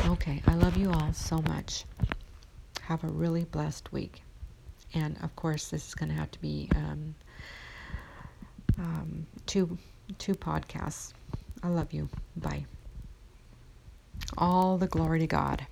Okay, 0.08 0.42
I 0.46 0.54
love 0.56 0.76
you 0.76 0.92
all 0.92 1.10
so 1.14 1.38
much. 1.48 1.86
Have 2.82 3.02
a 3.02 3.06
really 3.06 3.44
blessed 3.44 3.90
week. 3.92 4.22
And 4.92 5.16
of 5.22 5.34
course, 5.36 5.70
this 5.70 5.88
is 5.88 5.94
going 5.94 6.10
to 6.10 6.14
have 6.14 6.30
to 6.32 6.40
be 6.40 6.68
um, 6.76 7.14
um, 8.78 9.26
two 9.46 9.78
two 10.18 10.34
podcasts. 10.34 11.14
I 11.62 11.68
love 11.68 11.94
you. 11.94 12.10
Bye. 12.36 12.66
All 14.36 14.76
the 14.76 14.86
glory 14.86 15.20
to 15.20 15.26
God. 15.26 15.66